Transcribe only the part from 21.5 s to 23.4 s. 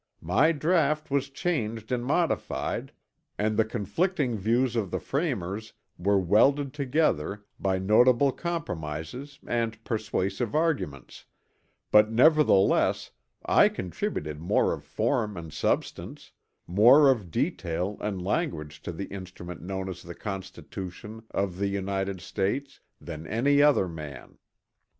the United States than